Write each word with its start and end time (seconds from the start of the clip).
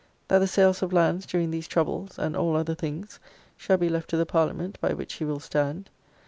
That 0.29 0.39
the 0.39 0.47
sales 0.47 0.81
of 0.81 0.91
lands 0.91 1.27
during 1.27 1.51
these 1.51 1.67
troubles, 1.67 2.17
and 2.17 2.35
all 2.35 2.55
other 2.55 2.73
things, 2.73 3.19
shall 3.55 3.77
be 3.77 3.87
left 3.87 4.09
to 4.09 4.17
the 4.17 4.25
Parliament, 4.25 4.79
by 4.81 4.93
which 4.93 5.13
he 5.13 5.25
will 5.25 5.39
stand. 5.39 5.91